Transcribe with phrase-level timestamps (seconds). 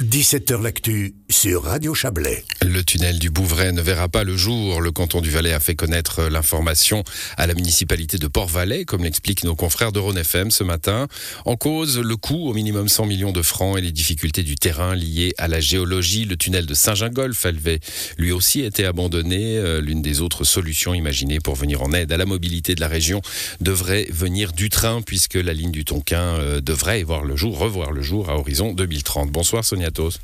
[0.00, 2.44] 17h l'actu sur Radio Chablais.
[2.62, 4.80] Le tunnel du Bouvray ne verra pas le jour.
[4.80, 7.04] Le canton du Valais a fait connaître l'information
[7.36, 11.08] à la municipalité de Port-Valais, comme l'expliquent nos confrères de Rhône FM ce matin.
[11.46, 14.94] En cause, le coût au minimum 100 millions de francs et les difficultés du terrain
[14.94, 16.24] liées à la géologie.
[16.24, 17.80] Le tunnel de Saint-Gingolf avait
[18.18, 19.56] lui aussi été abandonné.
[19.56, 22.88] Euh, l'une des autres solutions imaginées pour venir en aide à la mobilité de la
[22.88, 23.22] région
[23.60, 27.92] devrait venir du train, puisque la ligne du Tonkin euh, devrait voir le jour, revoir
[27.92, 29.30] le jour à horizon 2030.
[29.30, 30.18] Bonsoir Sonia Tos.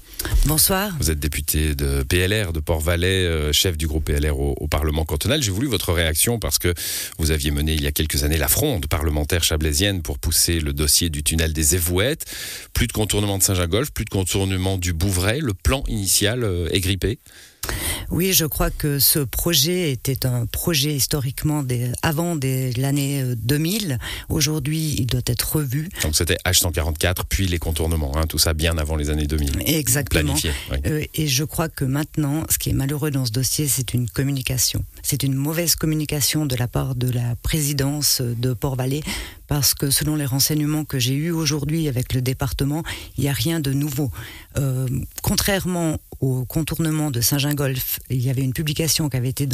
[0.47, 0.93] Bonsoir.
[0.99, 5.43] Vous êtes député de PLR de Port-Valais, euh, chef du groupe PLR au, Parlement cantonal.
[5.43, 6.75] J'ai voulu votre réaction parce que
[7.19, 10.73] vous aviez mené il y a quelques années la fronde parlementaire chablaisienne pour pousser le
[10.73, 12.25] dossier du tunnel des Évouettes.
[12.75, 15.41] Plus de contournement de Saint-Gingolf, plus de contournement du Bouvray.
[15.41, 17.19] Le plan initial euh, est grippé.
[18.11, 22.37] Oui, je crois que ce projet était un projet historiquement des, avant
[22.77, 23.93] l'année 2000.
[23.93, 23.97] Euh,
[24.29, 25.89] Aujourd'hui, il doit être revu.
[26.03, 29.63] Donc c'était H144, puis les contournements, hein, tout ça bien avant les années 2000.
[29.67, 30.35] Exactement.
[30.35, 30.51] Planifié,
[30.87, 34.09] euh, et je crois que maintenant, ce qui est malheureux dans ce dossier, c'est une
[34.09, 34.85] communication.
[35.11, 39.03] C'est une mauvaise communication de la part de la présidence de Port-Vallée
[39.47, 42.83] parce que selon les renseignements que j'ai eus aujourd'hui avec le département,
[43.17, 44.11] il n'y a rien de nouveau.
[44.59, 44.87] Euh,
[45.23, 49.49] contrairement au contournement de Saint-Gingolf, il y avait une publication qui avait, été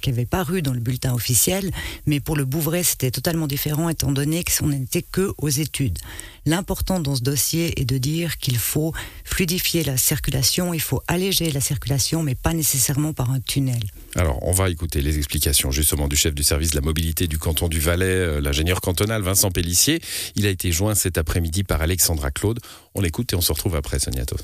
[0.00, 1.72] qui avait paru dans le bulletin officiel,
[2.06, 5.98] mais pour le Bouvray, c'était totalement différent étant donné qu'on n'était que aux études.
[6.46, 8.92] L'important dans ce dossier est de dire qu'il faut
[9.24, 13.82] fluidifier la circulation, il faut alléger la circulation, mais pas nécessairement par un tunnel.
[14.16, 17.38] Alors, on va écouter les explications justement du chef du service de la mobilité du
[17.38, 20.00] canton du Valais, euh, l'ingénieur cantonal Vincent Pellissier.
[20.34, 22.60] Il a été joint cet après-midi par Alexandra Claude.
[22.94, 24.36] On l'écoute et on se retrouve après, Soniato.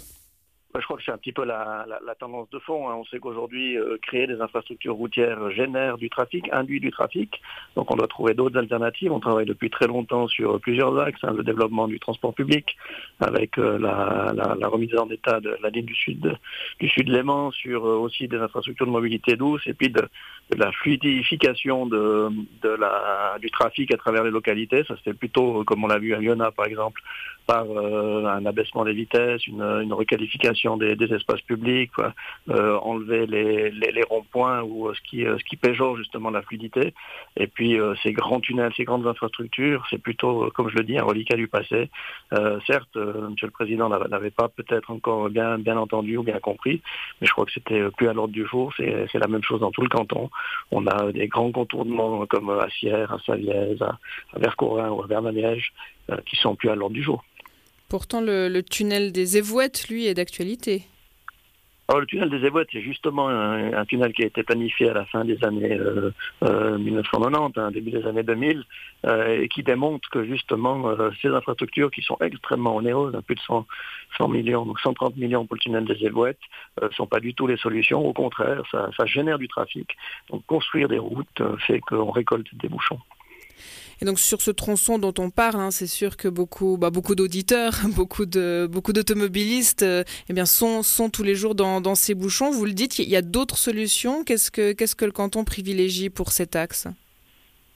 [0.81, 1.87] Je crois que c'est un petit peu la,
[2.19, 2.89] tendance de fond.
[2.89, 2.95] Hein.
[2.97, 7.41] On sait qu'aujourd'hui, euh, créer des infrastructures routières génère du trafic, induit du trafic.
[7.77, 9.13] Donc on doit trouver d'autres alternatives.
[9.13, 11.21] On travaille depuis très longtemps sur plusieurs axes.
[11.23, 11.35] Hein.
[11.37, 12.77] le développement du transport public,
[13.21, 16.37] avec euh, la, remise en état de la ligne du sud
[16.81, 20.03] du sud Léman, sur euh, aussi des infrastructures de mobilité douce, et puis de,
[20.57, 24.85] la fluidification du trafic à travers les localités.
[24.85, 27.01] Ça c'est plutôt, comme on l'a vu à Lyonna par exemple,
[27.47, 31.93] par un abaissement des vitesses, une requalification des, espaces publics,
[32.51, 36.95] euh, enlever les, ronds-points ou euh, ce qui euh, ce qui péjore justement la fluidité.
[37.37, 41.05] Et puis ces grands tunnels, ces grandes infrastructures, c'est plutôt, comme je le dis, un
[41.05, 41.91] reliquat du passé.
[42.67, 46.81] certes, Monsieur le Président n'avait pas peut-être encore bien bien entendu ou bien compris,
[47.21, 48.73] mais je crois que c'était plus à l'ordre du jour.
[48.77, 50.31] C'est la même chose dans tout le canton.
[50.71, 53.99] On a des grands contournements comme à Sierre, à Savièse, à,
[54.35, 55.73] à Vercorin ou à Bernaniège
[56.25, 57.23] qui sont plus à l'ordre du jour.
[57.89, 60.83] Pourtant, le, tunnel des Évouettes, lui, est d'actualité.
[61.89, 65.05] Alors, le tunnel des Évouettes, c'est justement un, tunnel qui a été planifié à la
[65.07, 68.65] fin des années 1990, euh, euh, hein, début des années 2000,
[69.07, 73.41] euh, et qui démontre que justement ces infrastructures qui sont extrêmement onéreuses, à plus de
[73.41, 73.65] 100,
[74.19, 76.41] 100 millions, donc 130 millions pour le tunnel des Évouettes,
[76.83, 78.05] ne sont pas du tout les solutions.
[78.05, 79.97] Au contraire, ça génère du trafic.
[80.31, 82.99] Donc construire des routes fait qu'on récolte des bouchons.
[84.03, 87.15] Et donc sur ce tronçon dont on parle, hein, c'est sûr que beaucoup, bah, beaucoup
[87.15, 92.15] d'auditeurs, beaucoup de, beaucoup d'automobilistes, euh, eh bien sont, sont tous les jours dans, ces
[92.15, 92.51] bouchons.
[92.51, 94.25] Vous le dites, il y a d'autres solutions.
[94.25, 96.89] Qu'est-ce que, qu'est-ce que le canton privilégie pour cet axe?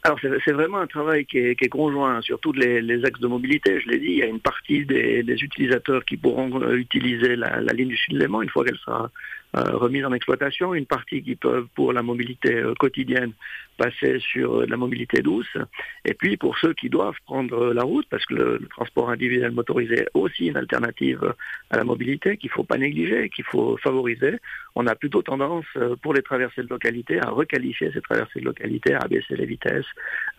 [0.03, 3.81] Alors c'est vraiment un travail qui est, conjoint sur tous les, axes de mobilité.
[3.81, 7.60] Je l'ai dit, il y a une partie des, utilisateurs qui pourront euh, utiliser la,
[7.75, 9.10] ligne du Sud-Léman une fois qu'elle sera
[9.55, 13.33] remise en exploitation, une partie qui peuvent pour la mobilité euh, quotidienne
[13.77, 15.56] passer sur la mobilité douce,
[16.05, 20.00] et puis pour ceux qui doivent prendre la route, parce que le, transport individuel motorisé
[20.00, 21.34] est aussi une alternative
[21.71, 24.38] à la mobilité qu'il ne faut pas négliger, qu'il faut favoriser,
[24.75, 25.65] on a plutôt tendance
[26.03, 29.87] pour les traversées de localité à requalifier ces traversées de localité, à baisser les vitesses,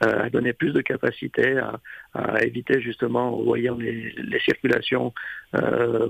[0.02, 1.60] à donner plus de capacité,
[2.14, 5.16] à, éviter justement, en voyant les, circulations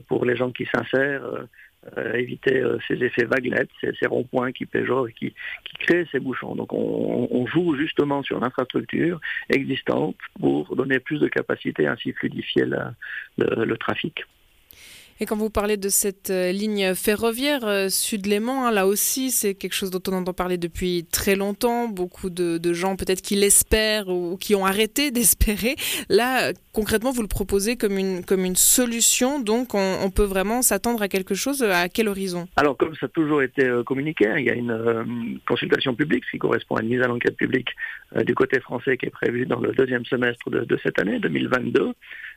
[0.10, 1.48] pour les gens qui s'insèrent,
[1.97, 5.34] euh, éviter euh, ces effets vaguelettes, ces, ronds-points qui péjorent et qui,
[5.80, 6.56] créent ces bouchons.
[6.56, 9.19] Donc on, joue justement sur l'infrastructure
[9.50, 12.66] existante pour donner plus de capacité, ainsi fluidifier
[13.38, 14.24] le trafic.
[15.24, 19.53] Et quand vous parlez de cette euh, ligne ferroviaire euh, Sud-Léman, hein, là aussi, c'est
[19.53, 21.88] quelque chose dont on entend parler depuis très longtemps.
[21.88, 25.76] Beaucoup de, gens peut-être qui l'espèrent ou qui ont arrêté d'espérer.
[26.09, 29.40] Là, concrètement, vous le proposez comme une, comme une solution.
[29.40, 31.62] Donc, on, peut vraiment s'attendre à quelque chose.
[31.62, 32.47] À quel horizon?
[32.56, 36.23] Alors, comme ça a toujours été euh, communiqué, hein, il y a une consultation publique,
[36.26, 37.70] ce qui correspond à une mise à l'enquête publique
[38.26, 41.94] du côté français qui est prévue dans le deuxième semestre de, cette année, 2022.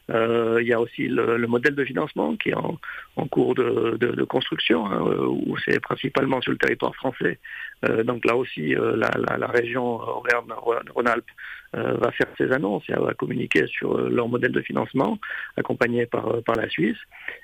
[0.09, 2.79] Il y a aussi le, le modèle de financement qui est en
[3.17, 7.39] en, cours de, construction, hein, où c'est principalement sur le territoire français.
[8.05, 11.31] donc là aussi, la, région Rhône-Alpes
[11.73, 15.19] va faire ses annonces et va communiquer sur leur modèle de financement,
[15.57, 16.99] accompagné par, par la Suisse.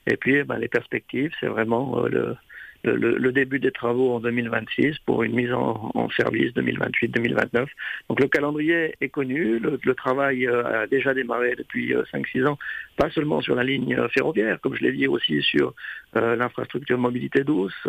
[0.06, 2.36] Et puis, eh ben, les perspectives, c'est vraiment le,
[2.84, 7.66] le, début des travaux en 2026 pour une mise en, service 2028-2029.
[8.08, 12.58] Donc le calendrier est connu, le, travail euh, a déjà démarré depuis 5-6 euh, ans,
[13.00, 15.74] pas seulement sur la ligne euh, ferroviaire, comme je l'ai dit aussi sur
[16.12, 17.86] l'infrastructure mobilité douce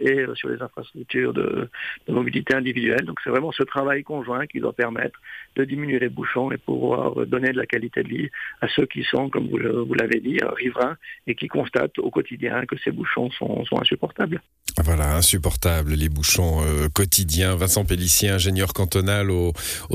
[0.00, 1.70] et sur les infrastructures de,
[2.08, 3.06] mobilité individuelle.
[3.06, 5.18] Donc c'est vraiment ce travail conjoint qui doit permettre
[5.56, 8.28] de diminuer les bouchons et pouvoir donner de la qualité de vie
[8.60, 12.76] à ceux qui sont, comme vous l'avez dit, riverains et qui constatent au quotidien que
[12.84, 14.42] ces bouchons sont insupportables.
[14.82, 17.54] Voilà, insupportable, les bouchons euh, quotidiens.
[17.54, 19.52] Vincent Pellissier, ingénieur cantonal au,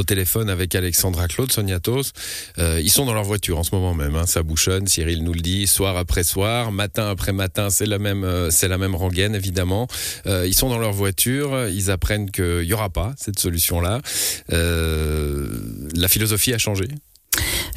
[0.08, 2.14] téléphone avec Alexandra Claude, Soniatos.
[2.58, 4.26] Euh, ils sont dans leur voiture en ce moment même, hein.
[4.50, 8.50] Bouchonne, Cyril nous le dit, soir après soir, matin après matin, c'est la même, euh,
[8.50, 9.88] c'est la même rengaine évidemment.
[10.26, 14.02] ils sont dans leur voiture, ils apprennent qu'il n'y aura pas cette solution-là.
[14.50, 16.88] la philosophie a changé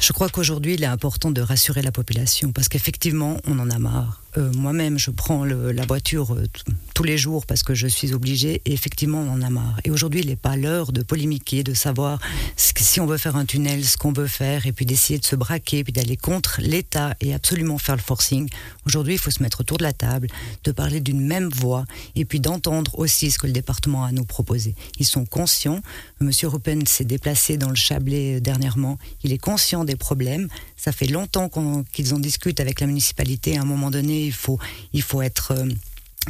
[0.03, 3.79] je crois qu'aujourd'hui, il est important de rassurer la population parce qu'effectivement, on en a
[3.79, 4.21] marre.
[4.37, 6.45] Euh, moi-même, je prends la voiture euh,
[6.93, 9.79] tous les jours parce que je suis obligée et effectivement, on en a marre.
[9.85, 12.19] Et aujourd'hui, il n'est pas l'heure de polémiquer, de savoir
[12.57, 15.35] si on veut faire un tunnel, ce qu'on veut faire, et puis d'essayer de se
[15.35, 18.49] braquer, puis d'aller contre l'État et absolument faire le forcing.
[18.85, 20.27] Aujourd'hui, il faut se mettre autour de la table,
[20.63, 21.85] de parler d'une même voix,
[22.15, 24.75] et puis d'entendre aussi ce que le département a à nous proposer.
[24.99, 25.81] Ils sont conscients.
[26.19, 28.99] Monsieur Ruppen s'est déplacé dans le Chablais euh, dernièrement.
[29.23, 30.47] Il est conscient des problèmes.
[30.77, 31.49] Ça fait longtemps
[31.91, 33.57] qu'ils en discutent avec la municipalité.
[33.57, 34.59] À un moment donné, il faut,
[34.93, 35.67] il faut être euh,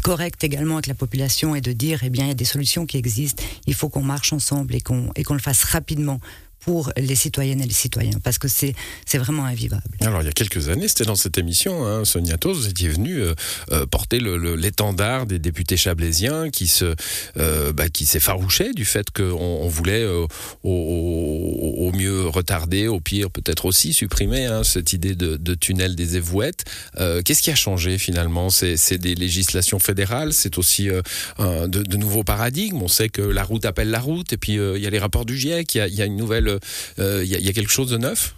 [0.01, 2.85] correct également avec la population et de dire, eh bien, il y a des solutions
[2.85, 3.43] qui existent.
[3.67, 6.19] Il faut qu'on marche ensemble et qu'on et qu'on le fasse rapidement
[6.63, 8.73] pour les citoyennes et les citoyens, parce que c'est
[9.17, 9.83] vraiment invivable.
[10.01, 12.89] Alors il y a quelques années, c'était dans cette émission, hein, Sonia Tos, vous étiez
[12.89, 13.33] venu euh,
[13.71, 16.95] euh, porter l'étendard des députés chablaisiens qui se
[17.37, 20.27] euh, bah, s'effarouchaient du fait qu'on on voulait au,
[20.63, 26.65] au, mieux retarder, au pire peut-être aussi supprimer hein, cette idée de, tunnel des évouettes.
[26.97, 28.49] Qu'est-ce qui a changé finalement?
[28.49, 30.89] C'est des législations fédérales, c'est aussi
[31.37, 32.81] de, nouveaux paradigmes.
[32.81, 35.25] On sait que la route appelle la route, et puis il y a les rapports
[35.25, 36.52] du GIEC, il y a une nouvelle
[36.97, 38.35] il euh, y, a quelque chose de neuf?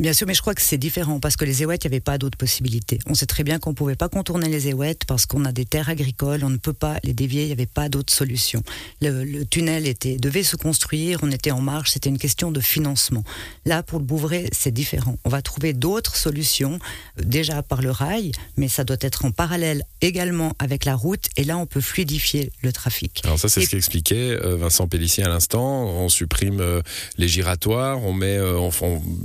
[0.00, 2.00] Bien sûr, mais je crois que c'est différent parce que les éouettes, il n'y avait
[2.00, 2.98] pas d'autres possibilités.
[3.04, 5.66] On sait très bien qu'on ne pouvait pas contourner les éouettes parce qu'on a des
[5.66, 8.62] terres agricoles, on ne peut pas les dévier, il n'y avait pas d'autre solution.
[9.02, 13.24] Le, tunnel était, devait se construire, on était en marche, c'était une question de financement.
[13.66, 15.18] Là, pour le Bouvray, c'est différent.
[15.26, 16.78] On va trouver d'autres solutions,
[17.18, 21.26] euh, déjà par le rail, mais ça doit être en parallèle également avec la route,
[21.36, 23.20] et là, on peut fluidifier le trafic.
[23.24, 25.84] Alors ça, c'est ce qu'expliquait euh, Vincent Pellissier à l'instant.
[25.84, 26.80] On supprime euh,
[27.18, 28.38] les giratoires, on met,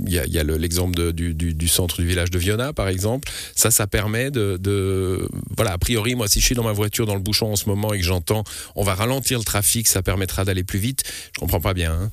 [0.06, 3.28] il y a, y a le l'exemple du, centre du village de Viona, par exemple.
[3.54, 7.14] Ça, ça permet de, Voilà, a priori, moi, si je suis dans ma voiture dans
[7.14, 10.44] le bouchon en ce moment et que j'entends on va ralentir le trafic, ça permettra
[10.44, 11.04] d'aller plus vite,
[11.34, 11.92] je comprends pas bien.
[11.92, 12.10] Hein.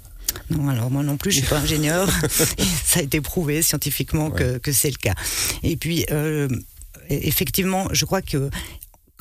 [0.50, 2.09] Non, alors moi non plus, je suis pas ingénieur.
[2.85, 5.15] ça a été prouvé scientifiquement que, c'est le cas.
[5.63, 6.47] Et puis, euh,
[7.09, 8.50] effectivement, je crois que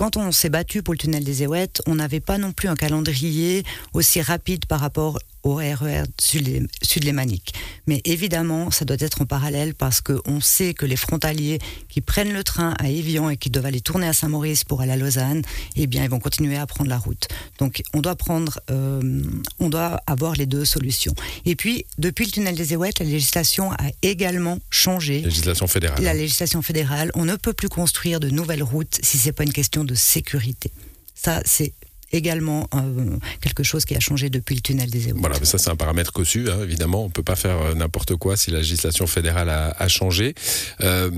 [0.02, 2.74] quand on s'est battu pour le tunnel des Éouettes, on n'avait pas non plus un
[2.74, 3.62] calendrier
[3.92, 7.52] aussi rapide par rapport au RER sud-lémanique.
[7.86, 11.58] Mais évidemment, ça doit être en parallèle parce qu'on sait que les frontaliers
[11.88, 14.92] qui prennent le train à Évian et qui doivent aller tourner à Saint-Maurice pour aller
[14.92, 15.42] à Lausanne,
[15.76, 17.28] eh bien, ils vont continuer à prendre la route.
[17.58, 19.22] Donc, on doit prendre, euh,
[19.58, 21.14] on doit avoir les deux solutions.
[21.44, 25.20] Et puis, depuis le tunnel des Éouettes, la législation a également changé.
[25.20, 26.02] La législation fédérale.
[26.04, 27.10] La législation fédérale.
[27.14, 30.70] On ne peut plus construire de nouvelles routes si c'est pas une question de sécurité.
[31.14, 31.72] Ça, c'est
[32.12, 35.20] également euh, quelque chose qui a changé depuis le tunnel des Éouettes.
[35.20, 37.04] Voilà, mais ça c'est un paramètre cossu, hein, évidemment.
[37.04, 40.34] On ne peut pas faire euh, n'importe quoi si la législation fédérale a, changé.
[40.80, 41.10] Euh,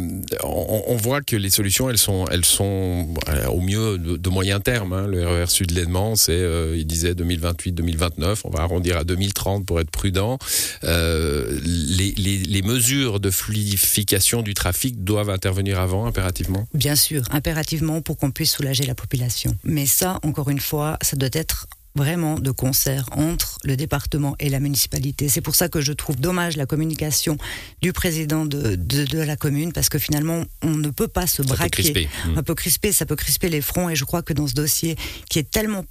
[0.43, 3.09] on, voit que les solutions, elles sont, elles sont
[3.49, 4.93] au mieux de, moyen terme.
[4.93, 5.07] Hein.
[5.07, 6.43] Le RER Sud-Léman, c'est,
[6.75, 8.41] il disait 2028-2029.
[8.45, 10.39] On va arrondir à 2030 pour être prudent.
[10.83, 16.67] Les, les, mesures de fluidification du trafic doivent intervenir avant, impérativement?
[16.73, 19.55] Bien sûr, impérativement pour qu'on puisse soulager la population.
[19.65, 24.49] Mais ça, encore une fois, ça doit être vraiment de concert entre le département et
[24.49, 25.29] la municipalité.
[25.29, 27.39] C'est pour ça que je trouve dommage la communication
[27.83, 32.09] du président de, de, la commune, parce que finalement, on ne peut pas se braquer.
[32.37, 34.97] Un peu crispé, ça peut crisper les fronts, et je crois que dans ce dossier,
[35.31, 35.85] qui est tellement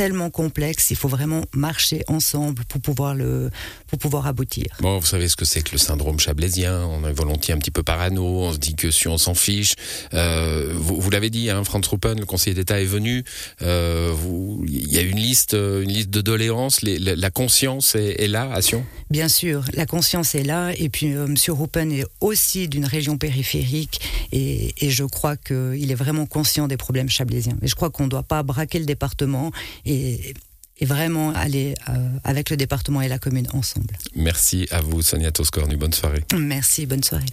[0.00, 3.50] tellement complexe, il faut vraiment marcher ensemble pour pouvoir, le,
[3.86, 4.64] pour pouvoir aboutir.
[4.80, 7.70] Bon, vous savez ce que c'est que le syndrome chablaisien, on est volontiers un petit
[7.70, 9.74] peu parano, on se dit que si on s'en fiche,
[10.14, 13.24] euh, vous, l'avez dit, hein, Franz Ruppen, le conseiller d'État est venu,
[13.60, 14.14] euh,
[14.66, 18.82] il y a une liste, une liste de doléances, la, conscience est, là à Sion?
[19.10, 21.34] Bien sûr, la conscience est là, et puis euh, M.
[21.48, 24.00] Ruppen est aussi d'une région périphérique,
[24.32, 27.58] Et, je crois qu'il est vraiment conscient des problèmes chablaisiens.
[27.60, 29.52] Et je crois qu'on ne doit pas braquer le département.
[29.84, 29.89] et,
[30.82, 33.96] vraiment aller euh, avec le département et la commune ensemble.
[34.14, 35.76] Merci à vous, Sonia Toscornu.
[35.76, 36.24] Bonne soirée.
[36.36, 37.26] Merci, bonne soirée.